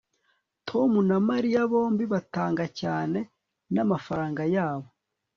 tom 0.67 0.91
na 1.09 1.17
mariya 1.29 1.61
bombi 1.71 2.03
batanga 2.13 2.65
cyane 2.79 3.19
namafaranga 3.73 4.43
yabo 4.55 4.87